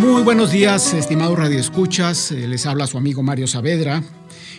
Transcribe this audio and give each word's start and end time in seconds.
Muy 0.00 0.22
buenos 0.22 0.50
días, 0.50 0.94
estimados 0.94 1.38
radioescuchas. 1.38 2.32
Eh, 2.32 2.48
les 2.48 2.64
habla 2.64 2.86
su 2.86 2.96
amigo 2.96 3.22
Mario 3.22 3.46
Saavedra. 3.46 4.02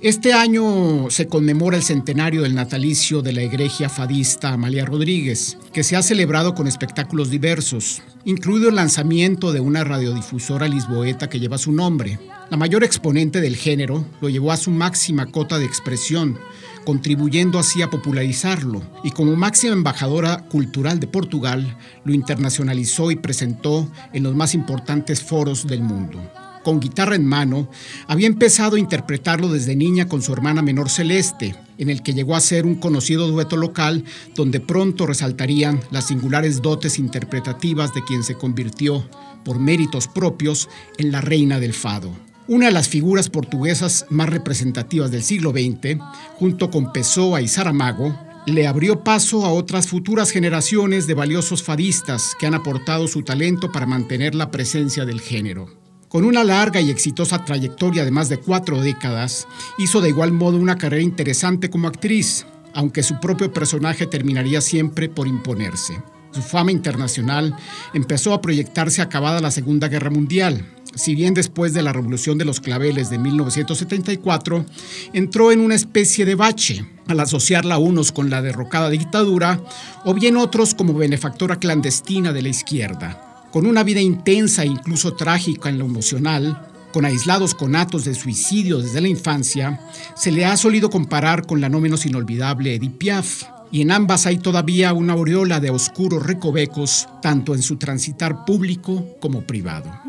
Este 0.00 0.32
año 0.32 1.10
se 1.10 1.26
conmemora 1.26 1.76
el 1.76 1.82
centenario 1.82 2.42
del 2.42 2.54
natalicio 2.54 3.20
de 3.20 3.32
la 3.32 3.42
egregia 3.42 3.88
fadista 3.88 4.52
Amalia 4.52 4.84
Rodríguez, 4.84 5.58
que 5.72 5.82
se 5.82 5.96
ha 5.96 6.04
celebrado 6.04 6.54
con 6.54 6.68
espectáculos 6.68 7.30
diversos, 7.30 8.00
incluido 8.24 8.68
el 8.68 8.76
lanzamiento 8.76 9.52
de 9.52 9.60
una 9.60 9.84
radiodifusora 9.84 10.68
lisboeta 10.68 11.28
que 11.28 11.40
lleva 11.40 11.58
su 11.58 11.72
nombre. 11.72 12.18
La 12.50 12.56
mayor 12.56 12.84
exponente 12.84 13.40
del 13.40 13.56
género 13.56 14.04
lo 14.20 14.28
llevó 14.28 14.52
a 14.52 14.56
su 14.56 14.70
máxima 14.70 15.26
cota 15.26 15.58
de 15.58 15.64
expresión, 15.64 16.38
contribuyendo 16.84 17.58
así 17.58 17.82
a 17.82 17.90
popularizarlo, 17.90 18.82
y 19.02 19.10
como 19.10 19.36
máxima 19.36 19.72
embajadora 19.72 20.44
cultural 20.48 21.00
de 21.00 21.06
Portugal, 21.06 21.76
lo 22.04 22.14
internacionalizó 22.14 23.10
y 23.10 23.16
presentó 23.16 23.88
en 24.12 24.22
los 24.22 24.34
más 24.34 24.54
importantes 24.54 25.22
foros 25.22 25.66
del 25.66 25.82
mundo. 25.82 26.20
Con 26.64 26.80
guitarra 26.80 27.14
en 27.14 27.26
mano, 27.26 27.68
había 28.08 28.26
empezado 28.26 28.76
a 28.76 28.78
interpretarlo 28.78 29.48
desde 29.48 29.76
niña 29.76 30.08
con 30.08 30.22
su 30.22 30.32
hermana 30.32 30.62
menor 30.62 30.88
Celeste, 30.88 31.54
en 31.76 31.90
el 31.90 32.02
que 32.02 32.14
llegó 32.14 32.34
a 32.34 32.40
ser 32.40 32.64
un 32.64 32.76
conocido 32.76 33.28
dueto 33.28 33.58
local 33.58 34.04
donde 34.34 34.60
pronto 34.60 35.06
resaltarían 35.06 35.80
las 35.90 36.06
singulares 36.06 36.62
dotes 36.62 36.98
interpretativas 36.98 37.92
de 37.92 38.02
quien 38.02 38.24
se 38.24 38.36
convirtió, 38.36 39.06
por 39.44 39.58
méritos 39.58 40.08
propios, 40.08 40.70
en 40.96 41.12
la 41.12 41.20
reina 41.20 41.60
del 41.60 41.74
fado. 41.74 42.10
Una 42.48 42.66
de 42.66 42.72
las 42.72 42.88
figuras 42.88 43.28
portuguesas 43.28 44.06
más 44.08 44.30
representativas 44.30 45.10
del 45.10 45.22
siglo 45.22 45.50
XX, 45.50 46.00
junto 46.38 46.70
con 46.70 46.94
Pessoa 46.94 47.42
y 47.42 47.48
Saramago, 47.48 48.18
le 48.46 48.66
abrió 48.66 49.04
paso 49.04 49.44
a 49.44 49.52
otras 49.52 49.86
futuras 49.86 50.30
generaciones 50.30 51.06
de 51.06 51.12
valiosos 51.12 51.62
fadistas 51.62 52.34
que 52.40 52.46
han 52.46 52.54
aportado 52.54 53.06
su 53.06 53.22
talento 53.22 53.70
para 53.70 53.84
mantener 53.84 54.34
la 54.34 54.50
presencia 54.50 55.04
del 55.04 55.20
género. 55.20 55.83
Con 56.14 56.24
una 56.24 56.44
larga 56.44 56.80
y 56.80 56.90
exitosa 56.90 57.44
trayectoria 57.44 58.04
de 58.04 58.12
más 58.12 58.28
de 58.28 58.38
cuatro 58.38 58.80
décadas, 58.80 59.48
hizo 59.78 60.00
de 60.00 60.10
igual 60.10 60.30
modo 60.30 60.58
una 60.58 60.78
carrera 60.78 61.02
interesante 61.02 61.70
como 61.70 61.88
actriz, 61.88 62.46
aunque 62.72 63.02
su 63.02 63.18
propio 63.18 63.52
personaje 63.52 64.06
terminaría 64.06 64.60
siempre 64.60 65.08
por 65.08 65.26
imponerse. 65.26 66.00
Su 66.30 66.40
fama 66.40 66.70
internacional 66.70 67.56
empezó 67.94 68.32
a 68.32 68.40
proyectarse 68.40 69.02
acabada 69.02 69.40
la 69.40 69.50
Segunda 69.50 69.88
Guerra 69.88 70.10
Mundial, 70.10 70.64
si 70.94 71.16
bien 71.16 71.34
después 71.34 71.74
de 71.74 71.82
la 71.82 71.92
Revolución 71.92 72.38
de 72.38 72.44
los 72.44 72.60
Claveles 72.60 73.10
de 73.10 73.18
1974 73.18 74.66
entró 75.14 75.50
en 75.50 75.58
una 75.58 75.74
especie 75.74 76.24
de 76.24 76.36
bache 76.36 76.86
al 77.08 77.18
asociarla 77.18 77.78
unos 77.78 78.12
con 78.12 78.30
la 78.30 78.40
derrocada 78.40 78.88
dictadura 78.88 79.60
o 80.04 80.14
bien 80.14 80.36
otros 80.36 80.76
como 80.76 80.94
benefactora 80.94 81.56
clandestina 81.56 82.32
de 82.32 82.42
la 82.42 82.50
izquierda. 82.50 83.23
Con 83.54 83.66
una 83.66 83.84
vida 83.84 84.00
intensa 84.00 84.64
e 84.64 84.66
incluso 84.66 85.14
trágica 85.14 85.68
en 85.68 85.78
lo 85.78 85.84
emocional, 85.84 86.72
con 86.92 87.04
aislados 87.04 87.54
conatos 87.54 88.04
de 88.04 88.12
suicidio 88.12 88.80
desde 88.80 89.00
la 89.00 89.06
infancia, 89.06 89.78
se 90.16 90.32
le 90.32 90.44
ha 90.44 90.56
solido 90.56 90.90
comparar 90.90 91.46
con 91.46 91.60
la 91.60 91.68
no 91.68 91.78
menos 91.78 92.04
inolvidable 92.04 92.74
Edith 92.74 92.98
Piaf, 92.98 93.44
y 93.70 93.82
en 93.82 93.92
ambas 93.92 94.26
hay 94.26 94.38
todavía 94.38 94.92
una 94.92 95.12
aureola 95.12 95.60
de 95.60 95.70
oscuros 95.70 96.26
recovecos, 96.26 97.06
tanto 97.22 97.54
en 97.54 97.62
su 97.62 97.76
transitar 97.76 98.44
público 98.44 99.06
como 99.20 99.42
privado. 99.42 100.00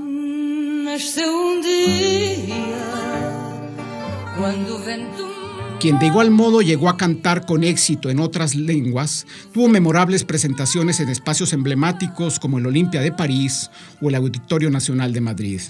Quien 5.79 5.99
de 5.99 6.07
igual 6.07 6.31
modo 6.31 6.61
llegó 6.61 6.89
a 6.89 6.97
cantar 6.97 7.45
con 7.45 7.63
éxito 7.63 8.09
en 8.09 8.19
otras 8.19 8.55
lenguas, 8.55 9.27
tuvo 9.53 9.67
memorables 9.67 10.23
presentaciones 10.23 10.99
en 10.99 11.09
espacios 11.09 11.53
emblemáticos 11.53 12.39
como 12.39 12.57
el 12.57 12.65
Olimpia 12.65 13.01
de 13.01 13.11
París 13.11 13.69
o 14.01 14.09
el 14.09 14.15
Auditorio 14.15 14.71
Nacional 14.71 15.13
de 15.13 15.21
Madrid 15.21 15.61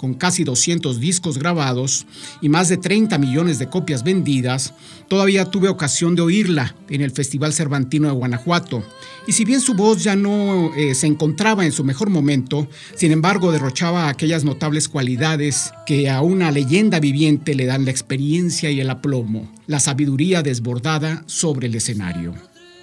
con 0.00 0.14
casi 0.14 0.44
200 0.44 0.98
discos 0.98 1.36
grabados 1.36 2.06
y 2.40 2.48
más 2.48 2.70
de 2.70 2.78
30 2.78 3.18
millones 3.18 3.58
de 3.58 3.68
copias 3.68 4.02
vendidas, 4.02 4.72
todavía 5.08 5.44
tuve 5.44 5.68
ocasión 5.68 6.16
de 6.16 6.22
oírla 6.22 6.74
en 6.88 7.02
el 7.02 7.10
Festival 7.10 7.52
Cervantino 7.52 8.08
de 8.08 8.14
Guanajuato. 8.14 8.82
Y 9.26 9.32
si 9.32 9.44
bien 9.44 9.60
su 9.60 9.74
voz 9.74 10.02
ya 10.02 10.16
no 10.16 10.74
eh, 10.74 10.94
se 10.94 11.06
encontraba 11.06 11.66
en 11.66 11.72
su 11.72 11.84
mejor 11.84 12.08
momento, 12.08 12.66
sin 12.96 13.12
embargo 13.12 13.52
derrochaba 13.52 14.08
aquellas 14.08 14.42
notables 14.42 14.88
cualidades 14.88 15.70
que 15.84 16.08
a 16.08 16.22
una 16.22 16.50
leyenda 16.50 16.98
viviente 16.98 17.54
le 17.54 17.66
dan 17.66 17.84
la 17.84 17.90
experiencia 17.90 18.70
y 18.70 18.80
el 18.80 18.88
aplomo, 18.88 19.52
la 19.66 19.80
sabiduría 19.80 20.40
desbordada 20.40 21.24
sobre 21.26 21.66
el 21.66 21.74
escenario. 21.74 22.32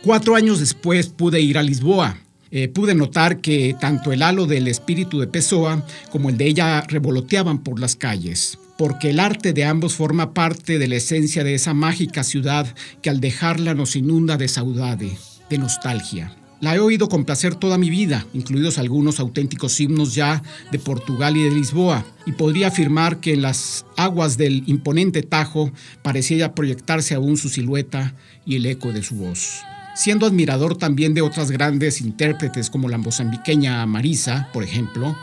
Cuatro 0.04 0.36
años 0.36 0.60
después 0.60 1.08
pude 1.08 1.42
ir 1.42 1.58
a 1.58 1.64
Lisboa, 1.64 2.16
eh, 2.52 2.68
pude 2.68 2.96
notar 2.96 3.42
que 3.42 3.76
tanto 3.80 4.12
el 4.12 4.24
halo 4.24 4.46
del 4.46 4.68
espíritu 4.68 5.20
de 5.20 5.28
Pessoa 5.28 5.86
como 6.12 6.30
el 6.30 6.38
de 6.38 6.48
ella 6.48 6.82
revoloteaban 6.88 7.60
por 7.60 7.80
las 7.80 7.96
calles, 7.96 8.58
porque 8.78 9.10
el 9.10 9.20
arte 9.20 9.54
de 9.54 9.66
ambos 9.66 9.96
forma 9.96 10.34
parte 10.34 10.80
de 10.80 10.88
la 10.88 10.96
esencia 10.96 11.44
de 11.44 11.54
esa 11.56 11.74
mágica 11.74 12.24
ciudad 12.24 12.74
que 13.02 13.10
al 13.10 13.20
dejarla 13.20 13.74
nos 13.74 13.96
inunda 13.96 14.38
de 14.38 14.48
saudade, 14.48 15.18
de 15.50 15.58
nostalgia. 15.58 16.34
La 16.60 16.76
he 16.76 16.80
oído 16.80 17.08
con 17.08 17.24
placer 17.24 17.54
toda 17.54 17.78
mi 17.78 17.92
vida, 17.92 18.26
incluidos 18.34 18.80
algunos 18.80 19.20
auténticos 19.20 19.80
himnos 19.80 20.16
ya 20.16 20.42
de 20.72 20.80
Portugal 20.80 21.38
y 21.38 21.44
de 21.44 21.52
Lisboa, 21.52 22.04
y 22.26 22.32
podría 22.32 22.70
afirmar 22.70 23.20
que 23.20 23.34
en 23.34 23.44
las 23.44 23.86
aguas 23.96 24.38
del 24.38 24.64
imponente 24.66 25.22
Tajo 25.22 25.72
parecía 26.02 26.56
proyectarse 26.56 27.14
aún 27.14 27.38
su 27.38 27.50
silueta 27.50 28.16
y 28.44 28.56
el 28.56 28.66
eco 28.66 28.92
de 28.92 29.04
su 29.04 29.16
voz 29.16 29.62
siendo 29.98 30.28
admirador 30.28 30.78
también 30.78 31.16
de 31.16 31.24
otras 31.24 31.50
grandes 31.50 32.02
intérpretes 32.02 32.70
como 32.70 32.88
la 32.88 33.00
mozambiqueña 33.00 33.86
Marisa, 33.88 34.50
por 34.54 34.64
ejemplo. 34.64 35.18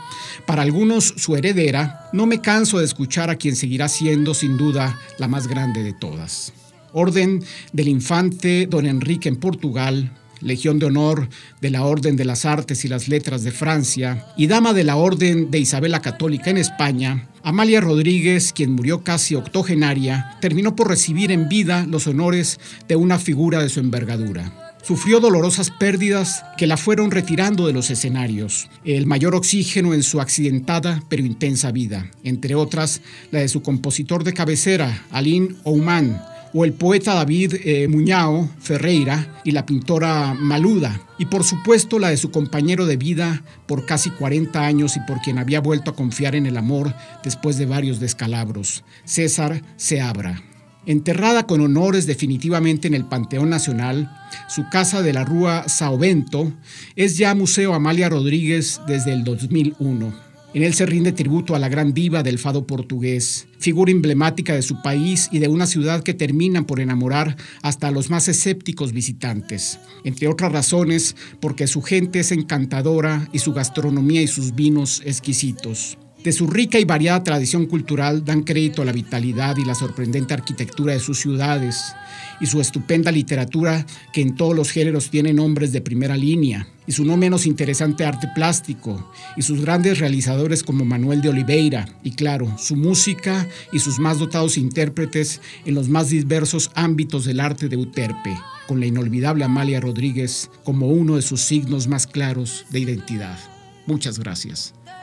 Para 0.45 0.63
algunos 0.63 1.13
su 1.17 1.35
heredera, 1.35 2.09
no 2.11 2.25
me 2.25 2.41
canso 2.41 2.79
de 2.79 2.85
escuchar 2.85 3.29
a 3.29 3.37
quien 3.37 3.55
seguirá 3.55 3.87
siendo 3.87 4.33
sin 4.33 4.57
duda 4.57 4.99
la 5.17 5.29
más 5.29 5.47
grande 5.47 5.81
de 5.81 5.93
todas. 5.93 6.51
Orden 6.91 7.43
del 7.71 7.87
Infante 7.87 8.67
Don 8.67 8.85
Enrique 8.85 9.29
en 9.29 9.37
Portugal, 9.37 10.11
Legión 10.41 10.77
de 10.77 10.87
Honor 10.87 11.29
de 11.61 11.69
la 11.69 11.83
Orden 11.83 12.17
de 12.17 12.25
las 12.25 12.45
Artes 12.45 12.83
y 12.83 12.89
las 12.89 13.07
Letras 13.07 13.43
de 13.43 13.51
Francia 13.51 14.27
y 14.37 14.47
Dama 14.47 14.73
de 14.73 14.83
la 14.83 14.97
Orden 14.97 15.51
de 15.51 15.59
Isabela 15.59 16.01
Católica 16.01 16.49
en 16.49 16.57
España, 16.57 17.29
Amalia 17.43 17.79
Rodríguez, 17.79 18.51
quien 18.53 18.71
murió 18.71 19.03
casi 19.03 19.35
octogenaria, 19.35 20.37
terminó 20.41 20.75
por 20.75 20.89
recibir 20.89 21.31
en 21.31 21.47
vida 21.47 21.85
los 21.87 22.07
honores 22.07 22.59
de 22.87 22.95
una 22.95 23.19
figura 23.19 23.61
de 23.61 23.69
su 23.69 23.79
envergadura. 23.79 24.64
Sufrió 24.85 25.19
dolorosas 25.19 25.71
pérdidas 25.71 26.45
que 26.57 26.67
la 26.67 26.77
fueron 26.77 27.09
retirando 27.09 27.65
de 27.65 27.73
los 27.73 27.89
escenarios, 27.89 28.69
el 28.83 29.07
mayor 29.07 29.33
oxígeno 29.33 29.95
en 29.95 30.03
su 30.03 30.21
accidentada 30.21 31.01
pero 31.09 31.25
intensa 31.25 31.71
vida, 31.71 32.11
entre 32.23 32.53
otras 32.53 33.01
la 33.31 33.39
de 33.39 33.47
su 33.47 33.63
compositor 33.63 34.23
de 34.23 34.33
cabecera, 34.33 35.07
Aline 35.09 35.55
Ouman, 35.63 36.21
o 36.53 36.65
el 36.65 36.73
poeta 36.73 37.15
David 37.15 37.55
eh, 37.63 37.87
Muñao 37.87 38.47
Ferreira 38.59 39.41
y 39.43 39.53
la 39.53 39.65
pintora 39.65 40.35
Maluda, 40.35 41.01
y 41.17 41.25
por 41.25 41.43
supuesto 41.43 41.97
la 41.97 42.09
de 42.09 42.17
su 42.17 42.29
compañero 42.29 42.85
de 42.85 42.97
vida 42.97 43.41
por 43.65 43.87
casi 43.87 44.11
40 44.11 44.63
años 44.63 44.97
y 44.97 44.99
por 45.07 45.19
quien 45.19 45.39
había 45.39 45.61
vuelto 45.61 45.89
a 45.89 45.95
confiar 45.95 46.35
en 46.35 46.45
el 46.45 46.57
amor 46.57 46.93
después 47.23 47.57
de 47.57 47.65
varios 47.65 47.99
descalabros, 47.99 48.83
César 49.03 49.63
Seabra. 49.77 50.43
Enterrada 50.87 51.47
con 51.47 51.61
honores 51.61 52.05
definitivamente 52.05 52.87
en 52.87 52.93
el 52.93 53.05
Panteón 53.05 53.49
Nacional, 53.49 54.11
su 54.47 54.69
casa 54.69 55.01
de 55.01 55.13
la 55.13 55.25
Rúa 55.25 55.67
Saovento 55.67 56.53
es 56.95 57.17
ya 57.17 57.33
Museo 57.33 57.73
Amalia 57.73 58.07
Rodríguez 58.07 58.79
desde 58.87 59.13
el 59.13 59.23
2001. 59.23 60.13
En 60.53 60.63
él 60.63 60.75
se 60.75 60.85
rinde 60.85 61.11
tributo 61.11 61.55
a 61.55 61.59
la 61.59 61.69
gran 61.69 61.93
diva 61.93 62.21
del 62.21 62.37
fado 62.37 62.67
portugués, 62.67 63.47
figura 63.57 63.91
emblemática 63.91 64.53
de 64.53 64.61
su 64.61 64.81
país 64.83 65.27
y 65.31 65.39
de 65.39 65.47
una 65.47 65.65
ciudad 65.65 66.03
que 66.03 66.13
termina 66.13 66.67
por 66.67 66.79
enamorar 66.79 67.35
hasta 67.63 67.87
a 67.87 67.91
los 67.91 68.11
más 68.11 68.27
escépticos 68.27 68.93
visitantes, 68.93 69.79
entre 70.03 70.27
otras 70.27 70.51
razones 70.51 71.15
porque 71.41 71.65
su 71.65 71.81
gente 71.81 72.19
es 72.19 72.31
encantadora 72.31 73.27
y 73.33 73.39
su 73.39 73.53
gastronomía 73.53 74.21
y 74.21 74.27
sus 74.27 74.53
vinos 74.53 75.01
exquisitos. 75.03 75.97
De 76.25 76.31
su 76.31 76.47
rica 76.47 76.79
y 76.79 76.85
variada 76.85 77.23
tradición 77.23 77.67
cultural 77.67 78.25
dan 78.25 78.41
crédito 78.41 78.81
a 78.81 78.85
la 78.85 78.91
vitalidad 78.91 79.57
y 79.57 79.63
la 79.63 79.75
sorprendente 79.75 80.33
arquitectura 80.33 80.93
de 80.93 80.99
sus 80.99 81.19
ciudades 81.19 81.93
y 82.41 82.47
su 82.47 82.59
estupenda 82.59 83.11
literatura 83.11 83.85
que 84.11 84.21
en 84.21 84.33
todos 84.33 84.55
los 84.55 84.71
géneros 84.71 85.11
tiene 85.11 85.33
nombres 85.33 85.71
de 85.71 85.81
primera 85.81 86.17
línea 86.17 86.67
y 86.87 86.93
su 86.93 87.05
no 87.05 87.15
menos 87.15 87.45
interesante 87.45 88.05
arte 88.05 88.27
plástico 88.33 89.07
y 89.37 89.43
sus 89.43 89.61
grandes 89.61 89.99
realizadores 89.99 90.63
como 90.63 90.83
Manuel 90.83 91.21
de 91.21 91.29
Oliveira 91.29 91.87
y 92.01 92.13
claro, 92.13 92.57
su 92.57 92.75
música 92.75 93.47
y 93.71 93.77
sus 93.77 93.99
más 93.99 94.17
dotados 94.17 94.57
intérpretes 94.57 95.41
en 95.63 95.75
los 95.75 95.89
más 95.89 96.09
diversos 96.09 96.71
ámbitos 96.73 97.25
del 97.25 97.39
arte 97.39 97.69
de 97.69 97.77
Uterpe, 97.77 98.35
con 98.67 98.79
la 98.79 98.87
inolvidable 98.87 99.45
Amalia 99.45 99.79
Rodríguez 99.79 100.49
como 100.63 100.87
uno 100.87 101.17
de 101.17 101.21
sus 101.21 101.41
signos 101.41 101.87
más 101.87 102.07
claros 102.07 102.65
de 102.71 102.79
identidad. 102.79 103.37
Muchas 103.85 104.17
gracias. 104.17 104.73